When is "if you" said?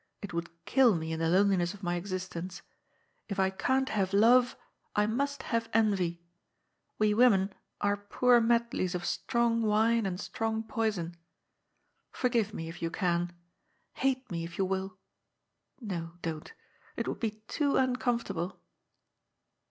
12.67-12.89, 14.43-14.65